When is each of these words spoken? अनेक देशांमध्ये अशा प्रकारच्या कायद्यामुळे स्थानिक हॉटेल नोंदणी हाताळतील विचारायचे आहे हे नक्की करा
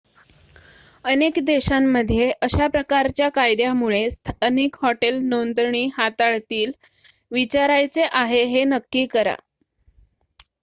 अनेक 1.05 1.33
देशांमध्ये 1.41 2.29
अशा 2.41 2.67
प्रकारच्या 2.67 3.27
कायद्यामुळे 3.31 4.09
स्थानिक 4.11 4.77
हॉटेल 4.81 5.19
नोंदणी 5.25 5.85
हाताळतील 5.93 6.71
विचारायचे 7.31 8.07
आहे 8.13 8.43
हे 8.47 8.63
नक्की 8.65 9.05
करा 9.07 9.35